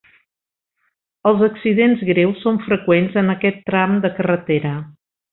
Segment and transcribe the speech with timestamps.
[1.31, 4.73] Els accidents greus són freqüents en aquest tram de carretera.